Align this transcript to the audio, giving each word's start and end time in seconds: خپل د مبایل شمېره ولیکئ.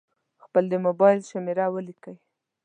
خپل 0.43 0.63
د 0.69 0.73
مبایل 0.85 1.19
شمېره 1.31 1.65
ولیکئ. 1.71 2.15